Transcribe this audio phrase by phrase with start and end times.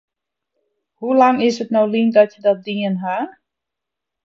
[0.97, 3.17] Hoe lang is it no lyn dat je dat dien ha?